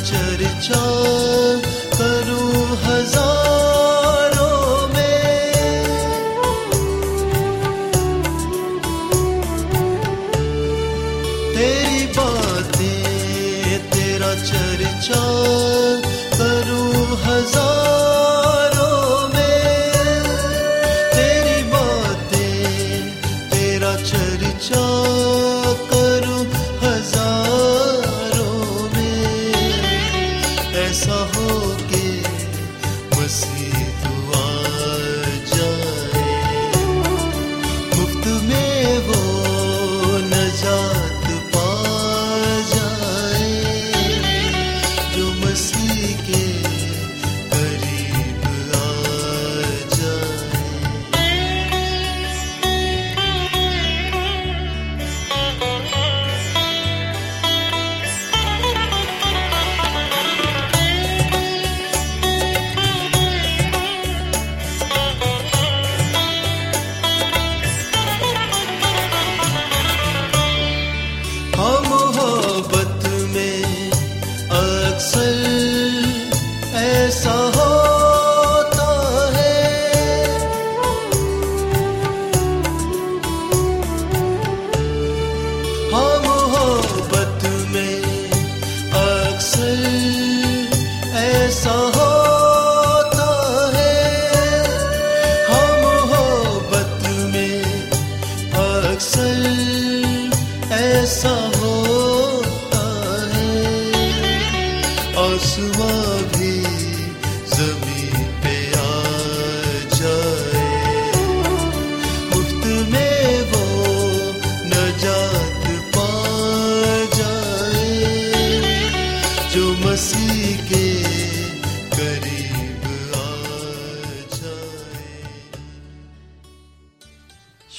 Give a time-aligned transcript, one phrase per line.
[0.00, 1.41] चर्चा।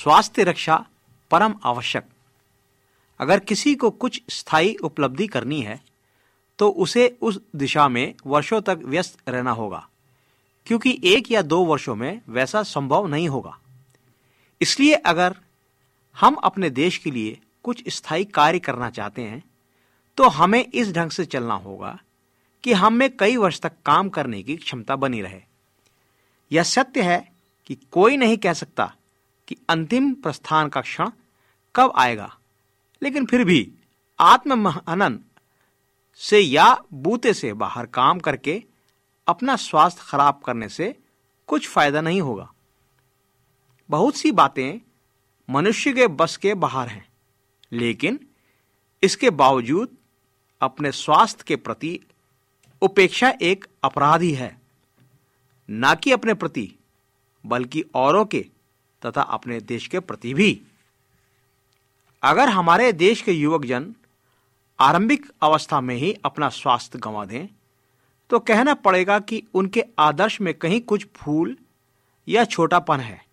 [0.03, 0.75] स्वास्थ्य रक्षा
[1.31, 2.05] परम आवश्यक।
[3.19, 5.79] अगर किसी को कुछ स्थायी उपलब्धि करनी है
[6.59, 9.87] तो उसे उस दिशा में वर्षों तक व्यस्त रहना होगा,
[10.67, 13.57] क्योंकि एक या दो वर्षों में वैसा संभव नहीं होगा।
[14.61, 15.35] इसलिए अगर
[16.17, 19.41] हम अपने देश के लिए कुछ स्थायी कार्य करना चाहते हैं
[20.17, 21.97] तो हमें इस ढंग से चलना होगा
[22.63, 25.41] कि हम में कई वर्ष तक काम करने की क्षमता बनी रहे।
[26.51, 27.17] यह सत्य है
[27.65, 28.93] कि कोई नहीं कह सकता
[29.47, 31.09] कि अंतिम प्रस्थान का क्षण
[31.75, 32.37] कब आएगा?
[33.01, 33.71] लेकिन फिर भी
[34.19, 35.19] आत्महनन
[36.21, 38.63] से या बूते से बाहर काम करके
[39.27, 40.95] अपना स्वास्थ्य खराब करने से
[41.49, 42.49] कुछ फ़ायदा नहीं होगा।
[43.89, 44.79] बहुत सी बातें
[45.49, 47.07] मनुष्य के बस के बाहर हैं,
[47.71, 48.19] लेकिन
[49.03, 49.97] इसके बावजूद
[50.61, 51.99] अपने स्वास्थ्य के प्रति
[52.81, 54.57] उपेक्षा एक अपराध ही है।
[55.69, 56.73] ना कि अपने प्रति,
[57.45, 58.45] बल्कि औरों के
[59.05, 60.61] तथा अपने देश के प्रति भी।
[62.23, 63.93] अगर हमारे देश के युवक जन
[64.79, 67.47] आरंभिक अवस्था में ही अपना स्वास्थ्य गंवा दें
[68.29, 71.57] तो कहना पड़ेगा कि उनके आदर्श में कहीं कुछ भूल
[72.27, 73.25] या छोटापन है।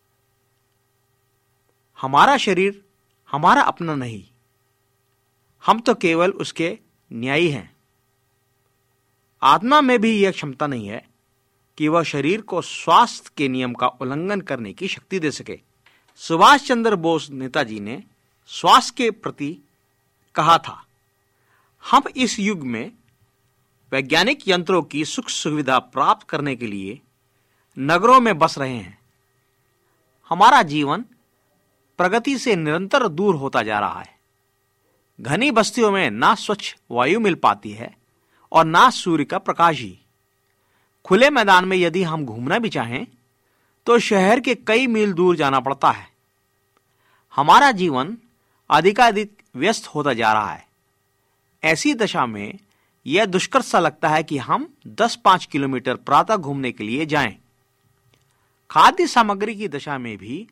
[2.01, 2.85] हमारा शरीर,
[3.31, 4.25] हमारा अपना नहीं।
[5.67, 6.79] हम तो केवल उसके
[7.13, 7.77] न्यायी हैं।
[9.43, 11.10] आत्मा में भी यह क्षमता नहीं है
[11.81, 15.59] कि वह शरीर को स्वास्थ्य के नियम का उल्लंघन करने की शक्ति दे सके।
[16.17, 18.03] सुभाष चंद्र बोस नेताजी ने
[18.47, 19.56] स्वास्थ्य के प्रति
[20.35, 20.85] कहा था,
[21.85, 22.93] हम इस युग में
[23.93, 27.00] वैज्ञानिक यंत्रों की सुख सुविधा प्राप्त करने के लिए
[27.79, 28.99] नगरों में बस रहे हैं।
[30.31, 31.05] हमारा जीवन
[31.99, 34.19] प्रगति से निरंतर दूर होता जा रहा है।
[35.21, 37.97] घनी बस्तियों में ना स्वच्छ वायु मिल पाती है
[38.53, 40.00] और ना सूर्य का प्रकाश ही।
[41.05, 43.06] खुले मैदान में यदि हम घूमना भी चाहें
[43.87, 46.08] तो शहर के कई मील दूर जाना पड़ता है।
[47.37, 48.17] हमारा जीवन
[48.70, 50.67] अधिकाधिक व्यस्त होता जा रहा है।
[51.64, 52.58] ऐसी दशा में
[53.06, 57.37] यह दुष्कर सा लगता है कि हम 10-5 किलोमीटर प्रातः घूमने के लिए जाएँ।
[58.70, 60.47] खाद्य सामग्री की दशा में भी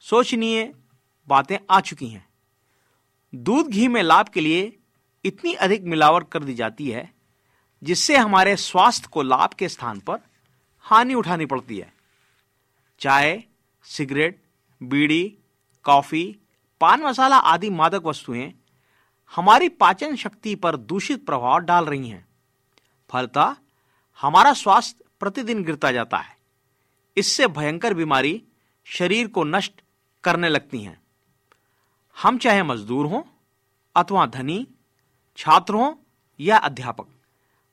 [0.00, 0.72] सोचनीय
[1.28, 2.26] बातें आ चुकी हैं।
[3.34, 4.72] दूध घी में लाभ के लिए
[5.24, 7.10] इतनी अधिक मिलावट कर दी जाती है
[7.82, 10.18] जिससे हमारे स्वास्थ्य को लाभ के स्थान पर
[10.80, 11.92] हानि उठानी पड़ती है।
[12.98, 13.44] चाय,
[13.84, 14.42] सिगरेट,
[14.82, 15.38] बीड़ी,
[15.84, 16.38] कॉफ़ी,
[16.80, 18.52] पान मसाला आदि मादक वस्तुएँ
[19.36, 22.28] हमारी पाचन शक्ति पर दूषित प्रभाव डाल रही हैं।
[23.10, 23.56] फलता
[24.20, 26.36] हमारा स्वास्थ्य प्रतिदिन गिरता जाता है।
[27.16, 28.44] इससे भयंकर बीमारी
[28.84, 29.72] शरीर को नष्ट
[30.24, 31.00] करने लगती हैं।
[32.22, 33.22] हम चाहे मजदूर हों
[33.96, 34.66] अथवा धनी,
[35.36, 35.94] छात्र हों
[36.40, 37.06] या अध्यापक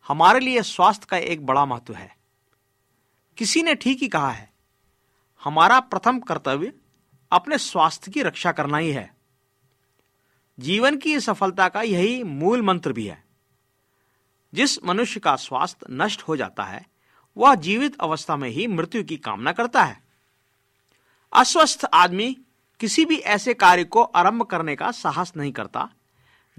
[0.07, 2.17] हमारे लिए स्वास्थ्य का एक बड़ा महत्व है।
[3.37, 4.53] किसी ने ठीक ही कहा है,
[5.43, 6.73] हमारा प्रथम कर्तव्य
[7.31, 9.13] अपने स्वास्थ्य की रक्षा करना ही है।
[10.59, 13.23] जीवन की सफलता का यही मूल मंत्र भी है।
[14.53, 16.85] जिस मनुष्य का स्वास्थ्य नष्ट हो जाता है,
[17.37, 20.03] वह जीवित अवस्था में ही मृत्यु की कामना करता है।
[21.33, 22.37] अस्वस्थ आदमी
[22.79, 25.89] किसी भी ऐसे कार्य को आरंभ करने का साहस नहीं करता,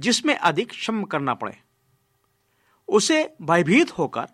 [0.00, 1.63] जिसमें अधिक श्रम करना पड़े।
[2.88, 4.26] उसे भयभीत होकर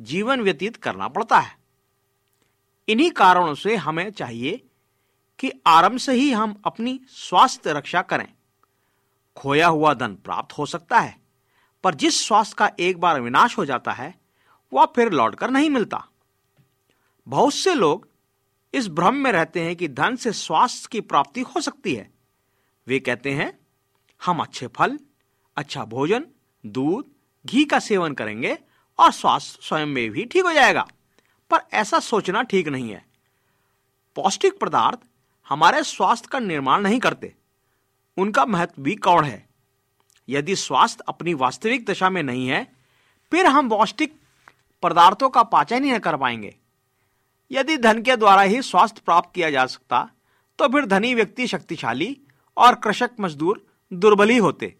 [0.00, 1.58] जीवन व्यतीत करना पड़ता है।
[2.88, 4.64] इन्हीं कारणों से हमें चाहिए
[5.38, 8.32] कि आरंभ से ही हम अपनी स्वास्थ्य रक्षा करें।
[9.36, 11.18] खोया हुआ धन प्राप्त हो सकता है,
[11.84, 14.14] पर जिस स्वास्थ्य का एक बार विनाश हो जाता है,
[14.72, 16.04] वह फिर लौटकर नहीं मिलता।
[17.28, 18.08] बहुत से लोग
[18.74, 22.10] इस भ्रम में रहते हैं कि धन से स्वास्थ्य की प्राप्ति हो सकती है।
[22.86, 23.58] वे कहते हैं,
[24.24, 24.98] हम अच्छे फल
[25.56, 26.26] अच्छा भोजन,
[26.66, 27.17] दूध
[27.48, 28.56] घी का सेवन करेंगे
[28.98, 30.86] और स्वास्थ्य स्वयं में भी ठीक हो जाएगा।
[31.50, 33.04] पर ऐसा सोचना ठीक नहीं है।
[34.16, 34.98] पौष्टिक पदार्थ
[35.48, 37.34] हमारे स्वास्थ्य का निर्माण नहीं करते।
[38.16, 39.46] उनका महत्व भी कौड़ है?
[40.28, 42.66] यदि स्वास्थ्य अपनी वास्तविक दशा में नहीं है,
[43.32, 44.14] फिर हम पौष्टिक
[44.82, 46.54] पदार्थों का पाचन ही नहीं कर पाएँगे।
[47.50, 50.08] यदि धन के द्वारा ही स्वास्थ्य प्राप्त किया जा सकता
[50.58, 52.16] तो फिर धनी व्यक्ति शक्तिशाली
[52.56, 54.74] और कृषक मजदूर दुर्बली होते।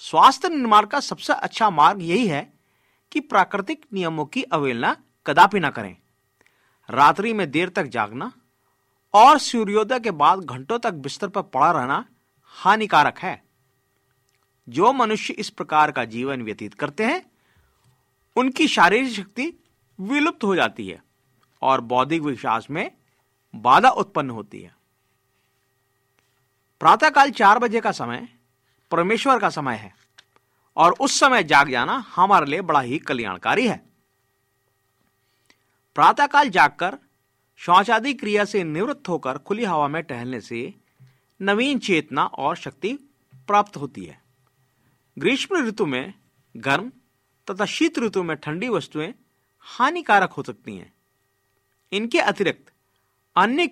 [0.00, 2.52] स्वास्थ्य निर्माण का सबसे अच्छा मार्ग यही है
[3.12, 5.96] कि प्राकृतिक नियमों की अवहेलना कदापि न करें।
[6.90, 8.32] रात्रि में देर तक जागना
[9.14, 12.04] और सूर्योदय के बाद घंटों तक बिस्तर पर पड़ा रहना
[12.44, 13.42] हानिकारक है।
[14.68, 17.30] जो मनुष्य इस प्रकार का जीवन व्यतीत करते हैं,
[18.36, 19.52] उनकी शारीरिक शक्ति
[20.00, 21.02] विलुप्त हो जाती है
[21.62, 22.90] और बौद्धिक विकास में
[23.54, 24.74] बाधा उत्पन्न होती है।
[26.80, 28.28] प्रातःकाल चार बजे का समय
[28.90, 29.94] परमेश्वर का समय है।
[30.76, 33.86] और उस समय जाग जाना हमारे लिए बड़ा ही कल्याणकारी है।
[35.94, 36.98] प्रातःकाल जागकर
[37.56, 40.74] शौचादि क्रिया से निवृत्त होकर खुली हवा में टहलने से
[41.42, 42.92] नवीन चेतना और शक्ति
[43.46, 44.20] प्राप्त होती है।
[45.18, 46.14] ग्रीष्म ऋतु में
[46.56, 46.92] गर्म
[47.50, 49.14] तथा शीत ऋतु में ठंडी वस्तुएँ
[49.60, 50.92] हानिकारक हो सकती हैं।
[51.92, 52.72] इनके अतिरिक्त
[53.36, 53.66] अन्य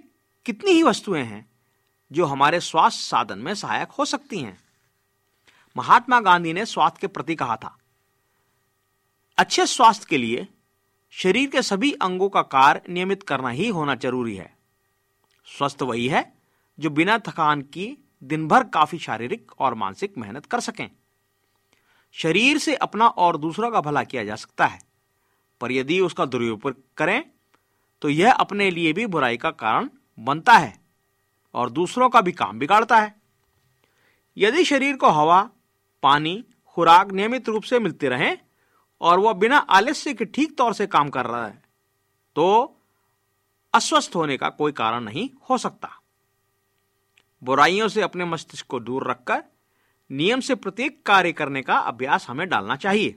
[0.47, 1.51] कितनी ही वस्तुएँ हैं
[2.13, 4.68] जो हमारे स्वास्थ्य साधन में सहायक हो सकती हैं।
[5.79, 7.77] महात्मा गांधी ने स्वास्थ्य के प्रति कहा था।
[9.39, 10.47] अच्छे स्वास्थ्य के लिए
[11.13, 14.53] शरीर के सभी अंगों का कार्य नियमित करना ही होना ज़रूरी है।
[15.47, 16.33] स्वस्थ वही है
[16.79, 17.87] जो बिना थकान की
[18.23, 20.89] दिन भर काफ़ी शारीरिक और मानसिक मेहनत कर सकें।
[22.15, 24.79] शरीर से अपना और दूसरों का भला किया जा सकता है,
[25.61, 27.23] पर यदि उसका दुरुपयोग करें
[28.03, 30.79] तो यह अपने लिए भी बुराई का कारण बनता है
[31.55, 33.15] और दूसरों का भी काम बिगाड़ता है।
[34.37, 35.49] यदि शरीर को हवा
[36.03, 38.37] पानी, खुराक नियमित रूप से मिलते रहें
[39.01, 41.63] और वह बिना आलस्य के ठीक तौर से काम कर रहा है
[42.37, 42.75] तो
[43.75, 45.91] अस्वस्थ होने का कोई कारण नहीं हो सकता।
[47.43, 49.43] बुराइयों से अपने मस्तिष्क को दूर रखकर
[50.11, 53.15] नियम से प्रत्येक कार्य करने का अभ्यास हमें डालना चाहिए।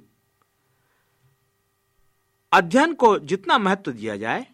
[2.51, 4.45] अध्ययन को जितना महत्व दिया जाए,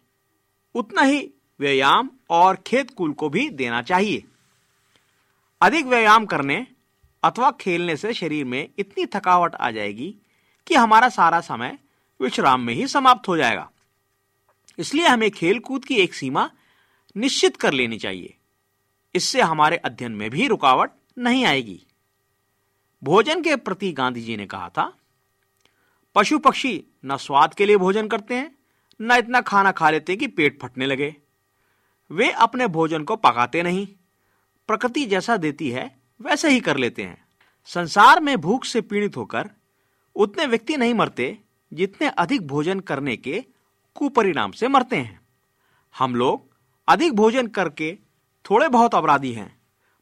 [0.76, 1.20] उतना ही
[1.60, 4.24] व्यायाम और खेत कूल को भी देना चाहिए।
[5.62, 6.66] अधिक व्यायाम करने
[7.24, 10.16] अथवा खेलने से शरीर में इतनी थकावट आ जाएगी
[10.68, 11.78] कि हमारा सारा समय
[12.20, 13.70] विश्राम में ही समाप्त हो जाएगा।
[14.78, 16.50] इसलिए हमें खेलकूद की एक सीमा
[17.16, 18.34] निश्चित कर लेनी चाहिए।
[19.16, 21.82] इससे हमारे अध्ययन में भी रुकावट नहीं आएगी।
[23.04, 24.92] भोजन के प्रति गांधी जी ने कहा था,
[26.16, 28.56] पशु पक्षी न स्वाद के लिए भोजन करते हैं,
[29.02, 31.16] न इतना खाना खा लेते कि पेट फटने लगे।
[32.12, 33.88] वे अपने भोजन को पकाते नहीं।
[34.70, 35.86] प्रकृति जैसा देती है
[36.20, 37.26] वैसे ही कर लेते हैं।
[37.70, 39.50] संसार में भूख से पीड़ित होकर
[40.16, 41.38] उतने व्यक्ति नहीं मरते
[41.72, 43.44] जितने अधिक भोजन करने के
[43.96, 45.20] कुपरिणाम से मरते हैं।
[45.96, 46.56] हम लोग
[46.88, 47.98] अधिक भोजन करके
[48.46, 49.56] थोड़े बहुत अपराधी हैं,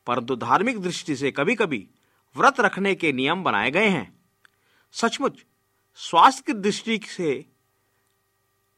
[0.07, 1.87] परंतु धार्मिक दृष्टि से कभी कभी
[2.35, 4.13] व्रत रखने के नियम बनाए गए हैं।
[4.93, 5.43] सचमुच,
[5.99, 7.33] स्वास्थ्य की दृष्टि से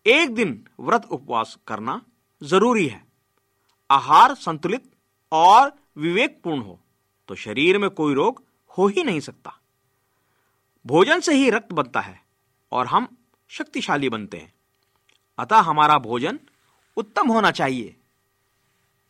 [0.05, 2.01] एक दिन व्रत उपवास करना
[2.41, 3.01] ज़रूरी है।
[3.89, 4.91] आहार संतुलित
[5.31, 6.79] और विवेकपूर्ण हो।
[7.27, 8.43] तो शरीर में कोई रोग
[8.77, 9.53] हो ही नहीं सकता।
[10.85, 12.21] भोजन से ही रक्त बनता है
[12.71, 13.07] और हम
[13.49, 14.53] शक्तिशाली बनते हैं।
[15.37, 16.39] अतः हमारा भोजन
[16.97, 17.95] उत्तम होना चाहिए।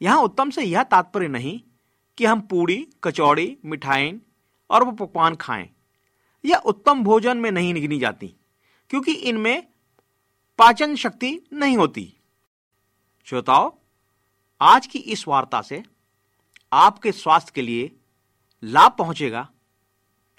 [0.01, 1.59] यहाँ उत्तम से यह तात्पर्य नहीं
[2.17, 4.19] कि हम पूड़ी, कचौड़ी, मिठाई
[4.69, 5.69] और वो पकवान खाएँ।
[6.45, 8.33] यह उत्तम भोजन में नहीं गिनी जाती,
[8.89, 9.67] क्योंकि इनमें
[10.59, 12.13] पाचन शक्ति नहीं होती।
[13.27, 13.77] श्रोताओ,
[14.61, 15.83] आज की इस वार्ता से
[16.71, 17.91] आपके स्वास्थ्य के लिए
[18.63, 19.49] लाभ पहुंचेगा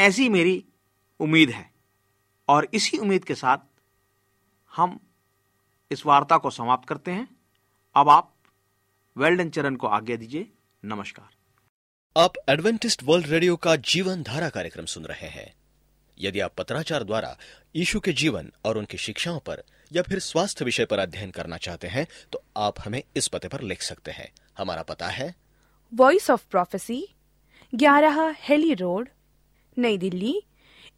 [0.01, 0.65] ऐसी मेरी
[1.21, 1.71] उम्मीद है।
[2.49, 3.59] और इसी उम्मीद के साथ
[4.77, 5.01] हम
[5.91, 7.29] इस वार्ता को समाप्त करते हैं।
[7.97, 8.35] अब आप
[9.17, 10.53] वेल्डन चरण को आज्ञा दीजिए।
[10.85, 11.29] नमस्कार।
[12.17, 15.55] आप एडवेंटिस्ट वर्ल्ड रेडियो का जीवन धारा कार्यक्रम सुन रहे हैं।
[16.19, 17.37] यदि आप पत्राचार द्वारा
[17.77, 21.87] यीशु के जीवन और उनकी शिक्षाओं पर या फिर स्वास्थ्य विषय पर अध्ययन करना चाहते
[21.87, 25.35] हैं तो आप हमें इस पते पर लिख सकते हैं। हमारा पता है
[25.95, 27.15] वॉइस ऑफ़ प्रोफेसी
[27.75, 29.09] ग्यारह हेली रोड,
[29.79, 30.43] नई दिल्ली,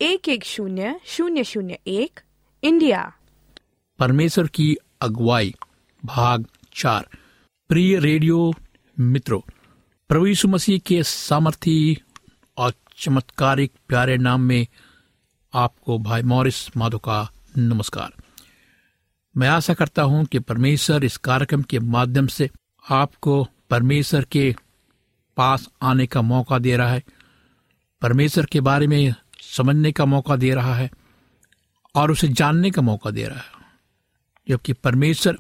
[0.01, 2.21] एक एक शून्य शून्य शून्य एक,
[2.63, 3.13] इंडिया।
[3.99, 5.55] परमेश्वर की अगुवाई,
[6.05, 7.09] भाग चार।
[7.69, 8.55] प्रिय रेडियो
[9.01, 11.99] मित्रों यीशु मसीह के सामर्थी
[12.57, 14.67] और चमत्कारिक प्यारे नाम में
[15.55, 18.13] आपको भाई मॉरिस माधो का नमस्कार।
[19.37, 22.51] मैं आशा करता हूँ कि परमेश्वर इस कार्यक्रम के माध्यम से
[22.91, 24.57] आपको परमेश्वर के
[25.41, 27.03] पास आने का मौका दे रहा है।
[28.03, 30.91] परमेश्वर के बारे में समझने का मौका दे रहा है
[31.95, 33.59] और उसे जानने का मौका दे रहा है।
[34.47, 35.39] जबकि परमेश्वर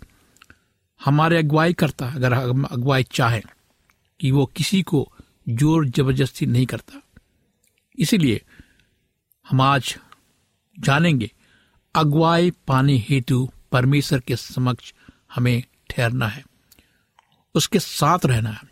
[1.00, 3.42] हमारे अगुवाई करता है, अगर हम अगुवाई चाहें
[4.20, 5.08] कि वो किसी को
[5.48, 7.00] ज़ोर ज़बरदस्ती नहीं करता।
[7.98, 8.40] इसीलिए
[9.46, 9.96] हम आज
[10.78, 11.30] जानेंगे,
[11.94, 14.92] अगुवाई पाने हेतु परमेश्वर के समक्ष
[15.34, 16.44] हमें ठहरना है,
[17.54, 18.69] उसके साथ रहना है।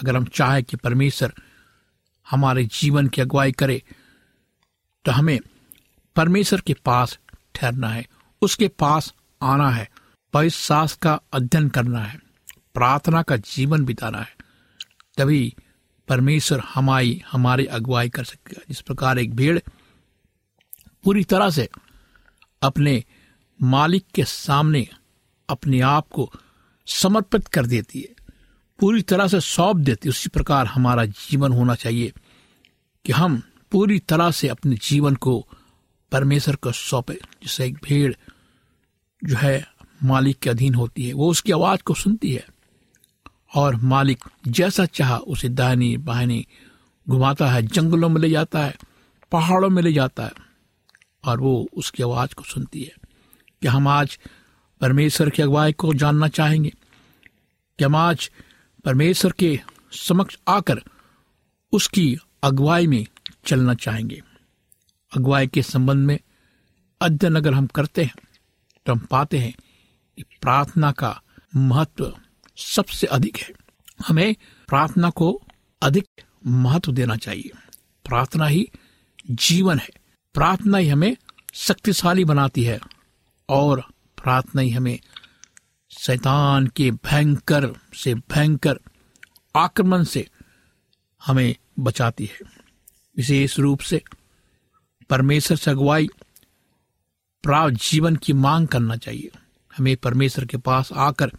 [0.00, 1.32] अगर हम चाहें कि परमेश्वर
[2.26, 3.82] हमारे जीवन की अगुवाई करे
[5.04, 5.38] तो हमें
[6.16, 7.18] परमेश्वर के पास
[7.54, 8.06] ठहरना है,
[8.42, 9.12] उसके पास
[9.42, 9.90] आना है
[10.32, 12.20] पवित्र का अध्ययन करना है,
[12.74, 14.36] प्रार्थना का जीवन बिताना है,
[15.16, 15.54] तभी
[16.08, 19.58] परमेश्वर हमारी हमारी अगुवाई कर सकेगा। जिस प्रकार एक भीड़
[21.04, 21.68] पूरी तरह से
[22.62, 23.04] अपने
[23.60, 24.88] मालिक के सामने
[25.48, 26.30] अपने आप को
[26.86, 28.17] समर्पित कर देती है।
[28.78, 32.12] पूरी तरह से सौंप देते उसी प्रकार हमारा जीवन होना चाहिए
[33.04, 33.42] कि हम
[33.72, 35.46] पूरी तरह से अपने जीवन को
[36.12, 38.14] परमेश्वर को सौंपे। जैसे एक भीड़
[39.22, 39.66] जो है
[40.04, 42.46] मालिक के अधीन होती है, वो उसकी आवाज़ को सुनती है
[43.54, 46.46] और मालिक जैसा चाह उसे दाहिनी बाहिनी
[47.06, 48.76] घुमाता है, जंगलों में ले जाता है,
[49.32, 50.32] पहाड़ों में ले जाता है
[51.24, 52.94] और वो उसकी आवाज़ को सुनती है
[53.62, 54.18] कि हम आज
[54.80, 56.72] परमेश्वर की अगुवाई को जानना चाहेंगे,
[57.78, 58.30] कि हम आज
[58.88, 59.60] परमेश्वर के
[59.92, 60.82] समक्ष आकर
[61.72, 63.06] उसकी अगुवाई में
[63.46, 64.22] चलना चाहेंगे।
[65.16, 66.18] अगुवाई के संबंध में
[67.00, 68.14] अध्ययन अगर हम करते हैं
[68.86, 69.54] तो हम पाते हैं
[70.16, 71.22] कि प्रार्थना का
[71.56, 72.16] महत्व
[72.56, 73.50] सबसे अधिक है।
[74.06, 74.36] हमें
[74.68, 75.42] प्रार्थना को
[75.82, 76.08] अधिक
[76.46, 77.50] महत्व देना चाहिए।
[78.04, 78.70] प्रार्थना ही
[79.30, 79.90] जीवन है।
[80.34, 81.16] प्रार्थना ही हमें
[81.54, 82.80] शक्तिशाली बनाती है
[83.48, 83.80] और
[84.16, 84.98] प्रार्थना ही हमें
[85.90, 88.78] शैतान के भयंकर से भयंकर
[89.56, 90.28] आक्रमण से
[91.26, 92.38] हमें बचाती है।
[93.16, 94.02] विशेष रूप से
[95.10, 96.08] परमेश्वर से अगुवाई
[97.42, 99.30] प्राप्त जीवन की मांग करना चाहिए।
[99.76, 101.30] हमें परमेश्वर के पास आकर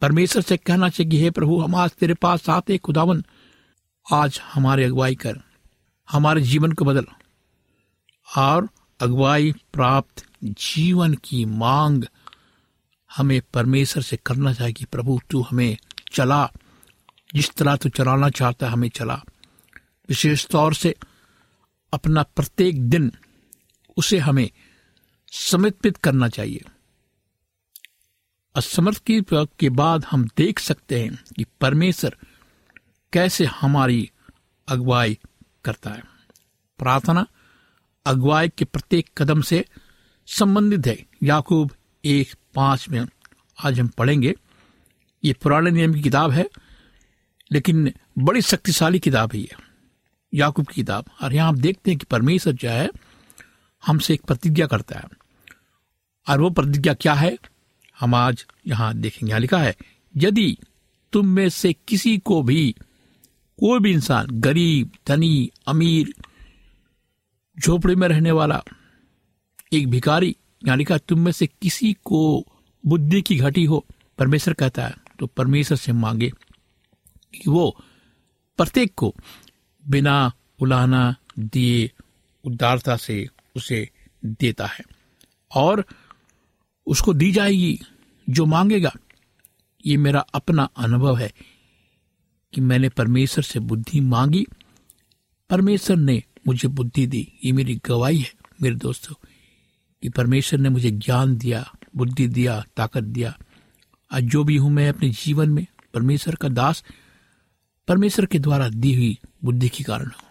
[0.00, 3.24] परमेश्वर से कहना चाहिए कि, हे प्रभु, हम आज तेरे पास आते खुदावन।
[4.12, 5.40] आज हमारे अगुवाई कर,
[6.10, 7.06] हमारे जीवन को बदल।
[8.36, 8.68] और
[9.00, 12.04] अगुवाई प्राप्त जीवन की मांग
[13.16, 15.76] हमें परमेश्वर से करना चाहिए कि प्रभु, तू हमें
[16.12, 16.52] चला।
[17.34, 19.22] जिस तरह तू चलाना चाहता है, हमें चला।
[20.08, 20.94] विशेष तौर से
[21.92, 23.12] अपना प्रत्येक दिन
[23.96, 24.50] उसे हमें
[25.32, 26.64] समर्पित करना चाहिए।
[28.56, 32.16] असमर्थ की के बाद हम देख सकते हैं कि परमेश्वर
[33.12, 34.10] कैसे हमारी
[34.68, 35.18] अगुवाई
[35.64, 36.02] करता है।
[36.78, 37.26] प्रार्थना
[38.06, 39.64] अगुवाई के प्रत्येक कदम से
[40.26, 41.70] संबंधित है। याकूब
[42.08, 43.06] एक पाँच में
[43.64, 44.34] आज हम पढ़ेंगे।
[45.24, 46.48] ये पुराने नियम की किताब है,
[47.52, 49.50] लेकिन बड़ी शक्तिशाली किताब है ये,
[50.34, 52.90] याकूब की किताब। और यहाँ आप देखते हैं कि परमेश्वर जो है,
[53.86, 55.04] हमसे एक प्रतिज्ञा करता है।
[56.28, 57.38] और वो प्रतिज्ञा क्या है?
[58.00, 59.76] हम आज यहाँ देखेंगे। यहाँ लिखा है,
[60.16, 60.58] यदि
[61.12, 62.74] तुम में से किसी को भी
[63.58, 66.14] कोई भी इंसान, गरीब, धनी, अमीर,
[67.58, 68.62] झोपड़ी में रहने वाला,
[69.72, 72.44] एक भिखारी यहाँ लिखा तुम में से किसी को
[72.84, 73.84] बुद्धि की घटी हो,
[74.18, 76.30] परमेश्वर कहता है तो परमेश्वर से मांगे
[77.34, 77.70] कि वो
[78.58, 79.14] प्रत्येक को
[79.84, 81.90] बिना उलाहना दिए
[82.44, 83.88] उदारता से उसे
[84.24, 84.84] देता है
[85.50, 85.84] और
[86.86, 87.78] उसको दी जाएगी
[88.28, 88.92] जो मांगेगा।
[89.86, 91.32] ये मेरा अपना अनुभव है
[92.52, 94.46] कि मैंने परमेश्वर से बुद्धि मांगी,
[95.50, 99.14] परमेश्वर ने मुझे बुद्धि दी। ये मेरी गवाही है, मेरे दोस्तों।
[100.02, 103.38] कि परमेश्वर ने मुझे ज्ञान दिया, बुद्धि दिया, ताकत दिया।
[104.12, 106.84] आज जो भी हूँ मैं अपने जीवन में, परमेश्वर का दास,
[107.88, 110.28] परमेश्वर के द्वारा दी हुई बुद्धि के कारण हूँ।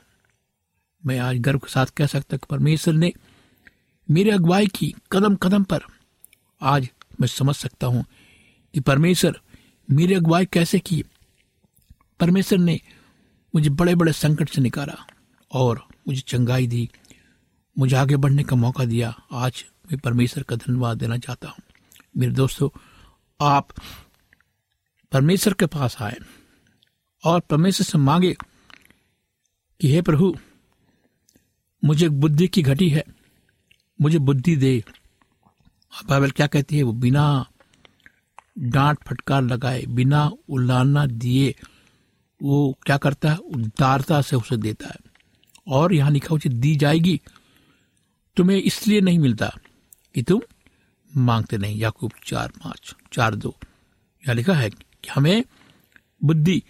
[1.06, 3.14] मैं आज गर्व के साथ कह सकता कि परमेश्वर ने
[4.12, 5.80] मेरे अगुवाई की कदम कदम पर
[6.62, 6.90] आज
[7.22, 8.06] मैं समझ सकता हूँ
[8.74, 9.40] कि परमेश्वर
[9.92, 11.04] मेरी अगुवाई कैसे की।
[12.20, 12.82] परमेश्वर ने
[13.56, 15.08] मुझे बड़े बड़े संकट से निकाला
[15.52, 16.90] और मुझे चंगाई दी
[17.80, 21.58] मुझे आगे बढ़ने का मौका दिया। आज मैं परमेश्वर का धन्यवाद देना चाहता हूँ।
[22.18, 22.70] मेरे दोस्तों,
[23.42, 23.68] आप
[25.12, 26.18] परमेश्वर के पास आए
[27.24, 28.36] और परमेश्वर से मांगे
[29.82, 30.38] कि हे प्रभु,
[31.86, 33.04] मुझे बुद्धि की घटी है।
[34.02, 34.84] मुझे बुद्धि दे।
[36.10, 36.84] बाइबल क्या कहती है?
[36.84, 37.48] वो बिना
[38.60, 41.56] डांट फटकार लगाए, बिना उल्लाना दिए
[42.44, 43.38] वो क्या करता है?
[43.38, 44.96] उदारता से उसे देता है।
[45.68, 47.22] और यहाँ लिखा उसे दी जाएगी।
[48.38, 49.54] तुम्हें इसलिए नहीं मिलता
[50.16, 50.42] कि तुम
[51.18, 53.58] मांगते नहीं। याकूब चार पाँच, चार दो।
[54.18, 55.44] यहाँ लिखा है कि हमें
[56.24, 56.64] बुद्धि,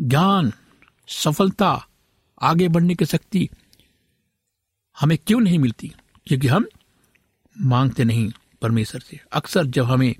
[0.00, 0.52] ज्ञान,
[1.08, 1.88] सफलता,
[2.42, 3.48] आगे बढ़ने की शक्ति
[5.00, 5.92] हमें क्यों नहीं मिलती?
[6.26, 6.68] क्योंकि हम
[7.60, 10.14] मांगते नहीं परमेश्वर से। अक्सर जब हमें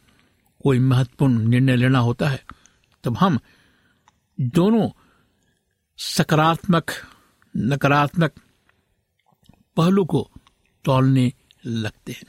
[0.62, 2.44] कोई महत्वपूर्ण निर्णय लेना होता है,
[3.04, 3.40] तब हम
[4.40, 4.90] दोनों
[5.96, 6.90] सकारात्मक,
[7.56, 8.32] नकारात्मक
[9.76, 10.30] पहलू को
[10.86, 11.32] तोलने
[11.66, 12.24] लगते हैं।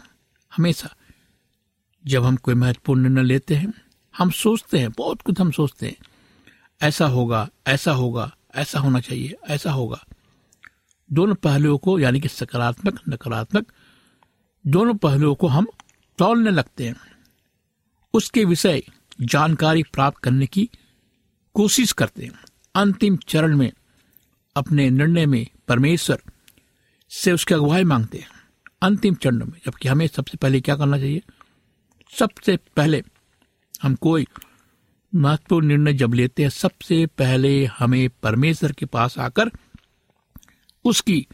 [0.55, 0.95] हमेशा
[2.05, 3.73] जब हम कोई महत्वपूर्ण निर्णय लेते हैं,
[4.17, 5.97] हम सोचते हैं, बहुत कुछ हम सोचते हैं,
[6.81, 10.05] ऐसा होगा ऐसा होगा, ऐसा होना चाहिए, ऐसा होगा।
[11.13, 13.71] दोनों पहलुओं को, यानी कि सकारात्मक, नकारात्मक,
[14.67, 15.67] दोनों पहलुओं को हम
[16.17, 16.95] तोलने लगते हैं।
[18.13, 18.83] उसके विषय
[19.21, 20.69] जानकारी प्राप्त करने की
[21.53, 22.39] कोशिश करते हैं।
[22.75, 23.71] अंतिम चरण में
[24.55, 26.21] अपने निर्णय में परमेश्वर
[27.09, 28.36] से उसकी अगुवाई मांगते हैं।
[28.81, 31.21] अंतिम चरण में, जबकि हमें सबसे पहले क्या करना चाहिए?
[32.19, 33.03] सबसे पहले
[33.83, 34.27] हम कोई
[35.15, 39.51] महत्वपूर्ण निर्णय जब लेते हैं, सबसे पहले हमें परमेश्वर के पास आकर
[40.85, 41.27] उसकी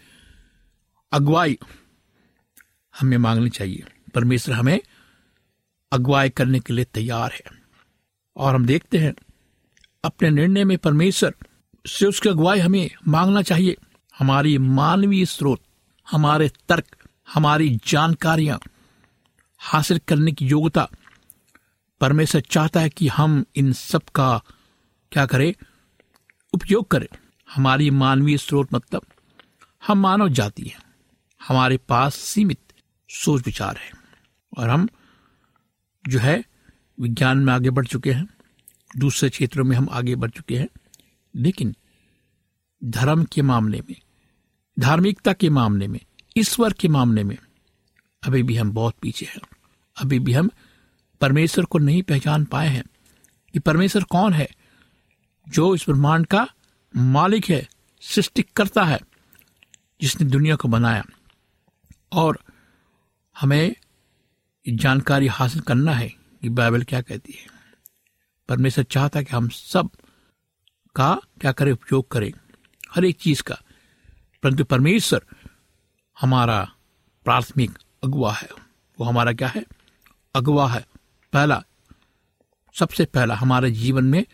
[1.11, 1.59] अगुवाई
[2.99, 3.83] हमें मांगनी चाहिए।
[4.15, 4.79] परमेश्वर हमें
[5.91, 7.43] अगुवाई करने के लिए तैयार है।
[8.37, 9.13] और हम देखते हैं,
[10.03, 11.35] अपने निर्णय में परमेश्वर
[11.87, 13.77] से उसकी अगुवाई हमें मांगना चाहिए।
[14.19, 15.59] हमारी मानवीय स्रोत,
[16.11, 18.59] हमारे तर्क हमारी जानकारियाँ
[19.57, 20.89] हासिल करने की योग्यता
[22.01, 24.41] परमेश्वर चाहता है कि हम इन सब का
[25.11, 25.53] क्या करें?
[26.53, 27.15] उपयोग करें।
[27.55, 29.01] हमारी मानवीय स्रोत मतलब
[29.87, 30.81] हम मानव जाति हैं।
[31.47, 32.59] हमारे पास सीमित
[33.09, 33.91] सोच विचार है
[34.57, 34.89] और हम
[36.07, 36.43] जो है
[36.99, 38.27] विज्ञान में आगे बढ़ चुके हैं।
[38.97, 40.69] दूसरे क्षेत्रों में हम आगे बढ़ चुके हैं।
[41.35, 41.75] लेकिन
[42.83, 43.95] धर्म के मामले में,
[44.79, 45.99] धार्मिकता के मामले में
[46.37, 47.37] ईश्वर के मामले में।
[48.23, 49.39] अभी भी हम बहुत पीछे हैं।
[49.97, 50.49] अभी भी हम
[51.21, 52.83] परमेश्वर को नहीं पहचान पाए हैं
[53.53, 54.49] कि परमेश्वर कौन है,
[55.49, 56.47] जो इस ब्रह्मांड का
[56.95, 57.69] मालिक है
[58.01, 58.99] सृष्टि करता है,
[60.01, 61.05] जिसने दुनिया को बनाया।
[62.11, 62.39] और
[63.39, 63.75] हमें
[64.69, 67.47] जानकारी हासिल करना है कि बाइबल क्या कहती है।
[68.49, 69.89] परमेश्वर चाहता है कि हम सब
[70.95, 72.31] का क्या करें, उपयोग करें,
[72.91, 73.61] हर एक चीज़ का।
[74.43, 75.25] परंतु परमेश्वर
[76.19, 76.73] हमारा
[77.23, 78.49] प्राथमिक अगुआ है।
[78.99, 79.65] वो हमारा क्या है?
[80.35, 80.87] अगुआ है।
[81.33, 81.63] पहला,
[82.73, 84.25] सबसे पहला हमारे जीवन में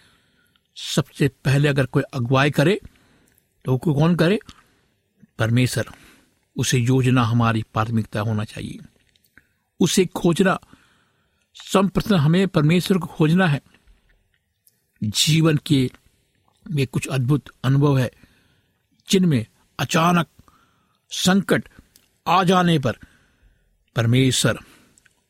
[0.75, 2.81] सबसे पहले अगर कोई अगुवाई करे
[3.65, 4.39] तो वो कौन करे?
[5.39, 5.87] परमेश्वर।
[6.57, 8.79] उसे योजना हमारी प्राथमिकता होना चाहिए।
[9.79, 10.59] उसे खोजना
[11.53, 13.61] संप्रथम हमें परमेश्वर को खोजना है।
[15.03, 15.91] जीवन के
[16.71, 18.11] में कुछ अद्भुत अनुभव है,
[19.09, 19.45] जिनमें
[19.79, 20.27] अचानक
[21.11, 21.69] संकट
[22.27, 22.97] आ जाने पर
[23.95, 24.59] परमेश्वर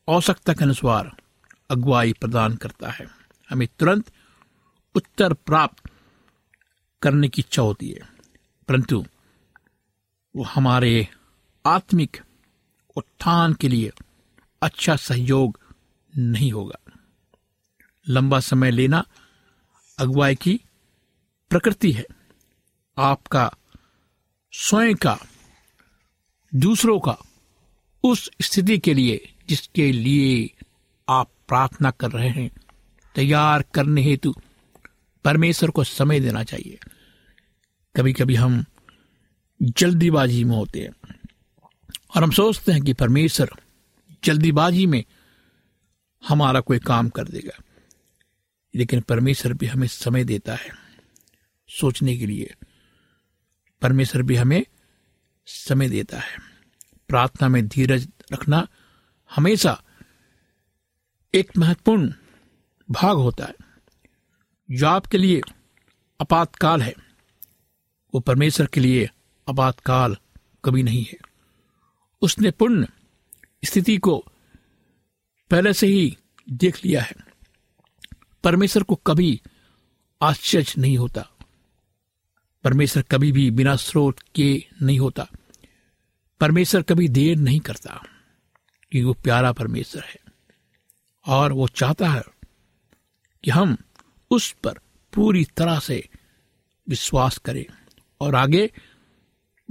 [0.08, 1.10] आवश्यकता के अनुसार
[1.70, 3.06] अगुवाई प्रदान करता है।
[3.50, 4.10] हमें तुरंत
[4.94, 5.90] उत्तर प्राप्त
[7.02, 8.08] करने की इच्छा होती है,
[8.68, 9.04] परंतु
[10.34, 11.08] वो हमारे
[11.64, 12.20] आत्मिक
[12.96, 13.90] उत्थान के लिए
[14.62, 15.58] अच्छा सहयोग
[16.14, 16.78] नहीं होगा।
[18.06, 19.04] लंबा समय लेना
[19.98, 20.60] अगुवाई की
[21.50, 22.04] प्रकृति है।
[22.98, 23.50] आपका,
[24.52, 25.18] स्वयं का
[26.52, 27.16] दूसरों का
[28.04, 30.50] उस स्थिति के लिए, जिसके लिए
[31.08, 32.50] आप प्रार्थना कर रहे हैं,
[33.14, 34.34] तैयार करने हेतु
[35.24, 36.78] परमेश्वर को समय देना चाहिए।
[37.96, 38.64] कभी कभी हम
[39.62, 41.18] जल्दीबाजी में होते हैं
[42.16, 43.50] और हम सोचते हैं कि परमेश्वर
[44.24, 45.04] जल्दीबाजी में
[46.22, 47.62] हमारा कोई काम कर देगा,
[48.74, 50.70] लेकिन परमेश्वर भी हमें समय देता है
[51.68, 52.54] सोचने के लिए।
[53.82, 54.64] परमेश्वर भी हमें
[55.50, 56.36] समय देता है।
[57.08, 58.68] प्रार्थना में धीरज रखना
[59.34, 59.82] हमेशा
[61.34, 62.14] एक महत्वपूर्ण
[62.90, 63.54] भाग होता है।
[64.70, 65.40] जो आपके लिए
[66.20, 66.94] आपातकाल है,
[68.14, 69.10] वो परमेश्वर के लिए
[69.48, 70.16] आपातकाल
[70.64, 71.16] कभी नहीं है।
[72.22, 72.88] उसने पुण्य
[73.64, 74.24] स्थिति को
[75.50, 76.18] पहले से ही
[76.50, 77.14] देख लिया है।
[78.44, 79.42] परमेश्वर को कभी
[80.22, 81.28] आश्चर्य नहीं होता।
[82.64, 85.28] परमेश्वर कभी भी बिना स्रोत के नहीं होता।
[86.40, 87.90] परमेश्वर कभी देर नहीं करता
[88.90, 90.20] क्योंकि वो प्यारा परमेश्वर है।
[91.26, 92.22] और वो चाहता है
[93.44, 93.76] कि हम
[94.30, 94.74] उस पर
[95.12, 96.08] पूरी तरह से
[96.88, 97.66] विश्वास करें
[98.20, 98.72] और आगे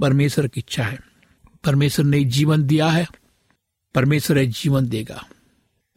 [0.00, 1.00] परमेश्वर की इच्छा है।
[1.64, 3.06] परमेश्वर ने जीवन दिया है,
[3.94, 5.26] परमेश्वर है जीवन देगा।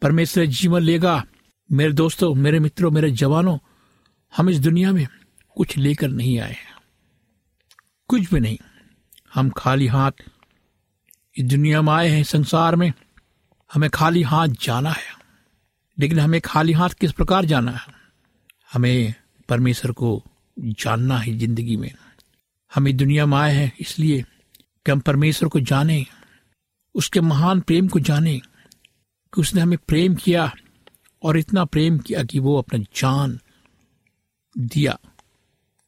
[0.02, 1.24] परमेश्वर जीवन लेगा।
[1.72, 3.58] मेरे दोस्तों, मेरे मित्रों, मेरे जवानों,
[4.36, 5.08] हम इस दुनिया में
[5.56, 6.74] कुछ लेकर नहीं आए हैं।
[8.08, 8.58] कुछ भी नहीं,
[9.34, 10.12] हम खाली हाथ
[11.38, 12.92] इस दुनिया में आए हैं, संसार में,
[13.72, 15.14] हमें खाली हाथ जाना है।
[15.98, 17.86] लेकिन हमें खाली हाथ किस प्रकार जाना है?
[18.72, 19.14] हमें
[19.48, 20.22] परमेश्वर को
[20.58, 21.90] जानना है ज़िंदगी में।
[22.74, 24.22] हम इस दुनिया में आए हैं इसलिए
[24.86, 26.06] कि हम परमेश्वर को जाने,
[26.94, 28.38] उसके महान प्रेम को जाने,
[29.34, 30.54] कि उसने हमें प्रेम किया
[31.22, 33.40] और इतना प्रेम किया कि वो अपना जान
[34.58, 34.98] दिया,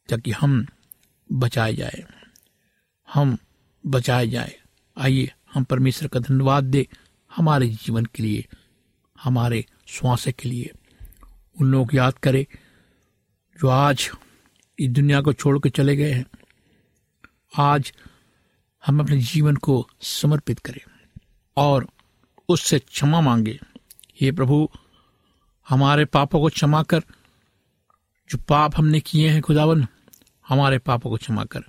[0.09, 0.67] ताकि हम
[1.31, 2.03] बचाए जाए।
[3.13, 3.37] हम
[3.85, 4.59] बचाए जाए।
[4.97, 6.87] आइए हम परमेश्वर का धन्यवाद दे
[7.35, 8.45] हमारे जीवन के लिए,
[9.23, 10.71] हमारे श्वास के लिए।
[11.61, 12.45] उन लोगों को याद करें
[13.61, 14.11] जो आज
[14.79, 16.25] इस दुनिया को छोड़ के चले गए हैं।
[17.57, 17.93] आज
[18.85, 20.81] हम अपने जीवन को समर्पित करें
[21.57, 21.87] और
[22.49, 23.59] उससे क्षमा मांगे।
[24.21, 24.69] हे प्रभु,
[25.69, 26.99] हमारे पापों को क्षमा कर,
[28.29, 29.87] जो पाप हमने किए हैं खुदावन,
[30.47, 31.61] हमारे पापों को क्षमा कर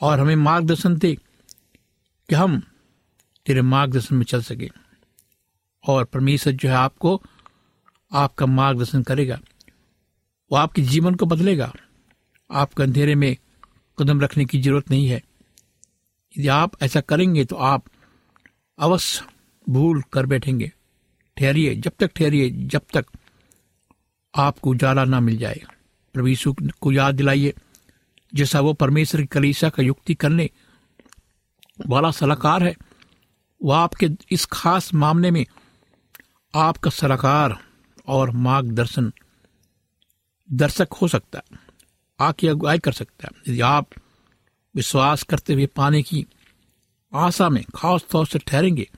[0.00, 1.14] और हमें मार्गदर्शन दे
[2.28, 2.62] कि हम
[3.46, 4.70] तेरे मार्गदर्शन में चल सके।
[5.88, 7.22] और परमेश्वर जो है आपको,
[8.12, 9.40] आपका मार्गदर्शन करेगा।
[10.52, 11.72] वो आपके जीवन को बदलेगा।
[12.50, 13.36] आपको अंधेरे में
[13.98, 15.24] कदम रखने की ज़रूरत नहीं है।
[16.38, 17.84] यदि आप ऐसा करेंगे तो आप
[18.78, 19.26] अवश्य
[19.68, 20.72] भूल कर बैठेंगे।
[21.36, 23.06] ठहरिए, जब तक ठहरिए, जब तक
[24.34, 25.60] आपको उजाला ना मिल जाए।
[26.12, 27.54] प्रभु को याद दिलाइए,
[28.34, 30.50] जैसा वो परमेश्वर की कलीसा का युक्ति करने
[31.86, 32.76] वाला सलाहकार है
[33.62, 35.46] वह आपके इस खास मामले में
[36.54, 37.58] आपका सलाहकार
[38.06, 39.12] और मार्गदर्शन
[40.52, 41.58] दर्शक हो सकता है
[42.20, 43.88] आके अगुवाई कर सकता है। यदि आप
[44.74, 46.26] विश्वास करते हुए पाने की
[47.12, 48.88] आशा में खास तौर से ठहरेंगे,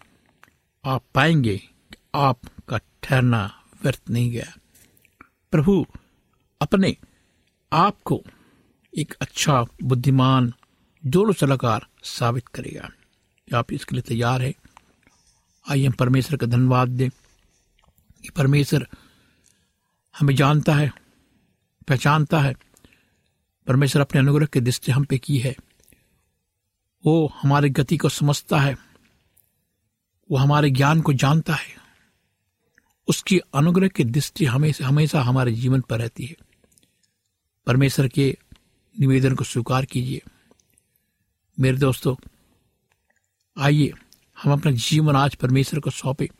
[0.84, 4.52] आप पाएँगे कि आपका ठहरना व्यर्थ नहीं गया।
[5.50, 5.86] प्रभु
[6.60, 6.96] अपने
[7.72, 8.22] आप को
[8.98, 10.52] एक अच्छा बुद्धिमान
[11.06, 12.90] दोनों सलाहकार साबित करेगा।
[13.54, 14.54] आप इसके लिए तैयार है।
[15.70, 17.10] आइए हम परमेश्वर का धन्यवाद दें
[18.22, 18.88] कि परमेश्वर
[20.18, 20.92] हमें जानता है,
[21.88, 22.54] पहचानता है।
[23.66, 25.56] परमेश्वर अपने अनुग्रह की दृष्टि हम पे की है।
[27.06, 28.76] वो हमारे गति को समझता है।
[30.30, 31.84] वो हमारे ज्ञान को जानता है।
[33.08, 36.36] उसकी अनुग्रह की दृष्टि हमेशा हमेशा हमारे जीवन पर रहती है।
[37.66, 38.38] परमेश्वर के
[39.00, 40.22] निवेदन को स्वीकार कीजिए।
[41.60, 42.16] मेरे दोस्तों
[43.58, 43.92] आइए
[44.42, 46.30] हम अपना जीवन आज परमेश्वर को सौंपे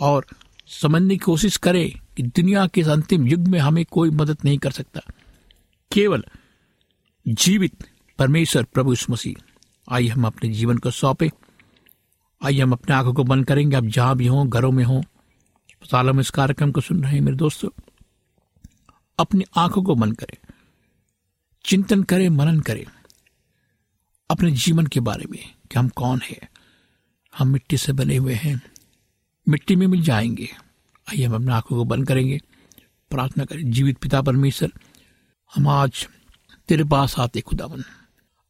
[0.00, 0.26] और
[0.66, 4.70] समझने की कोशिश करें कि दुनिया के अंतिम युग में हमें कोई मदद नहीं कर
[4.70, 5.00] सकता।
[5.92, 6.24] केवल
[7.28, 7.84] जीवित
[8.18, 9.34] परमेश्वर प्रभु मसीह।
[9.90, 11.30] आइए हम अपने जीवन को सौंपे।
[12.44, 16.12] आइए हम अपने आँखों को बंद करेंगे। आप जहाँ भी हों, घरों में हों, अस्पतालों
[16.12, 17.68] में इस कार्यक्रम को सुन रहे हैं मेरे दोस्तों,
[19.18, 20.46] अपनी आँखों को बंद करें।
[21.64, 22.84] चिंतन करें, मनन करें।
[24.30, 26.50] अपने जीवन के बारे में कि हम कौन है।
[27.38, 28.62] हम मिट्टी से बने हुए हैं।
[29.48, 30.48] मिट्टी में मिल जाएँगे।
[31.08, 32.40] आइए हम अपने आँखों को बंद करेंगे।
[33.10, 34.72] प्रार्थना करें, जीवित पिता परमेश्वर,
[35.54, 36.08] हम आज
[36.68, 37.84] तेरे पास आते खुदावन।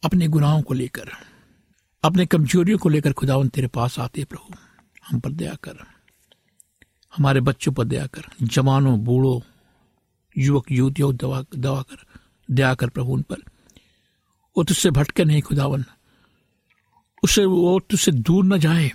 [0.05, 1.11] अपने गुनाहों को लेकर,
[2.03, 4.55] अपने कमजोरियों को लेकर खुदावन तेरे पास आते प्रभु।
[5.09, 5.77] हम पर दया कर,
[7.17, 9.41] हमारे बच्चों पर दया कर, जवानों, बूढ़ों,
[10.39, 12.07] युवक, युवतियों दवा दवा कर,
[12.51, 13.37] दया कर प्रभु उन पर।
[14.57, 15.85] वो तुझसे भटके नहीं, खुदावन।
[17.23, 18.93] उसे वो तुझसे दूर न जाए,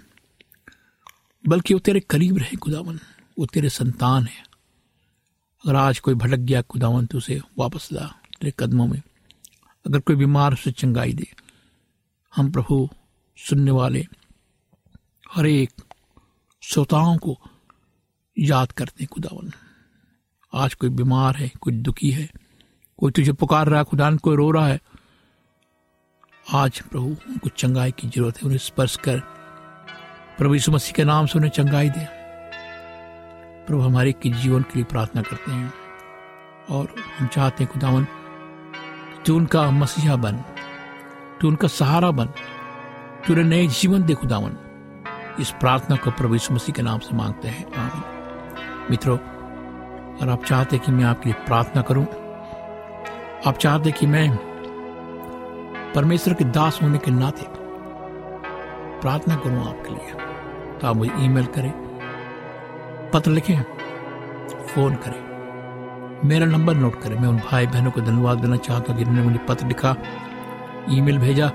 [1.48, 3.00] बल्कि वो तेरे करीब रहे, खुदावन।
[3.39, 4.43] वो तेरे संतान है।
[5.65, 8.08] अगर आज कोई भटक गया, खुदावन तो उसे वापस ला,
[8.41, 9.02] तेरे कदमों में।
[9.86, 11.28] अगर कोई बीमार उसे चंगाई दे,
[12.36, 12.89] हम प्रभु
[13.38, 14.08] सुनने वाले
[15.34, 15.72] हर एक
[16.62, 17.39] श्रोताओं को
[18.39, 19.52] याद करते हैं, खुदावन।
[20.54, 22.30] आज कोई बीमार है, कोई दुखी है,
[22.98, 24.80] कोई तुझे पुकार रहा है खुदान कोई रो रहा है
[26.53, 29.19] आज प्रभु, उनको चंगाई की ज़रूरत है, उन्हें स्पर्श कर।
[30.38, 32.07] प्रभु यीशु मसीह के नाम से उन्हें चंगाई दे।
[33.65, 35.73] प्रभु हमारे के जीवन के लिए प्रार्थना करते हैं।
[36.71, 38.07] और हम चाहते हैं, खुदावन,
[39.25, 40.38] तू उनका मसीहा बन।
[41.41, 42.25] तू उनका सहारा बन।
[43.27, 44.57] तू उन्हें नए जीवन दे, खुदावन।
[45.39, 48.03] इस प्रार्थना को प्रभु यीशु मसीह के नाम से मांगते हैं। आमीन।
[48.89, 49.19] मित्रों,
[50.17, 52.05] और आप चाहते कि मैं आपके लिए प्रार्थना करूँ?
[53.47, 54.57] आप चाहते कि मैं
[55.95, 57.45] परमेश्वर के दास होने के नाते
[59.02, 60.12] प्रार्थना करूँ आपके लिए।
[60.80, 61.71] तो आप मुझे ईमेल करें,
[63.13, 63.62] पत्र लिखें,
[64.67, 65.28] फ़ोन करें,
[66.28, 69.38] मेरा नंबर नोट करें। मैं उन भाई बहनों को धन्यवाद देना चाहता हूँ जिन्होंने मुझे
[69.38, 69.95] पत्र लिखा,
[70.89, 71.52] ईमेल भेजा।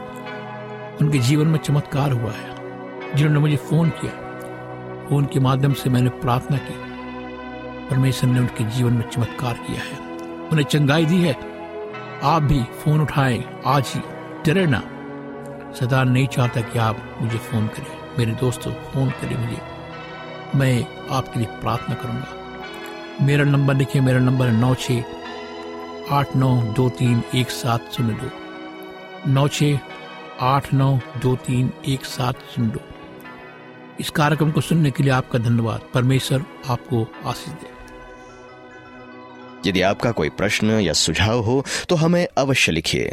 [1.01, 4.13] उनके जीवन में चमत्कार हुआ है, जिन्होंने मुझे फ़ोन किया।
[5.09, 6.75] फ़ोन के माध्यम से मैंने प्रार्थना की।
[7.91, 9.99] परमेश्वर ने उनके जीवन में चमत्कार किया है।
[10.49, 11.37] उन्हें चंगाई दी है।
[12.23, 14.03] आप भी फ़ोन उठाएँ, आज ही।
[14.47, 14.79] डरे ना।
[15.73, 19.61] सदा नहीं चाहता कि आप मुझे फ़ोन करें। मेरे दोस्तों फ़ोन करें मुझे।
[20.55, 24.93] मैं आपके लिए प्रार्थना करूँगा। मेरा नंबर लिखिए मेरा नंबर है नौ छ
[26.11, 28.31] आठ नौ दो तीन एक सात शून्य दो।
[29.31, 29.63] नौ छ
[30.41, 32.81] आठ नौ दो तीन एक सात शून्य दो।
[34.01, 37.71] इस कार्यक्रम को सुनने के लिए आपका धन्यवाद। परमेश्वर आपको आशीष दे।
[39.67, 43.13] यदि आपका कोई प्रश्न या सुझाव हो तो हमें अवश्य लिखिए।